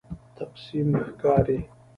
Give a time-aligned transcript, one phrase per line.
[0.37, 1.59] تقسیم ښکاري.